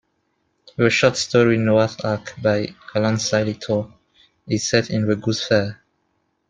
The 0.77 0.89
short 0.89 1.15
story 1.15 1.59
"Noah's 1.59 1.95
Ark" 1.99 2.33
by 2.41 2.73
Alan 2.95 3.17
Sillitoe 3.19 3.93
is 4.47 4.67
set 4.67 4.89
in 4.89 5.05
the 5.05 5.15
Goose 5.15 5.45
Fair. 5.47 5.83